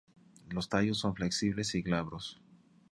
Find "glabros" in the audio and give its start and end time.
1.83-2.41